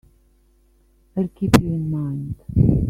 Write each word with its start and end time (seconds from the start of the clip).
I'll 1.15 1.27
keep 1.27 1.59
you 1.61 1.67
in 1.75 1.91
mind. 1.91 2.33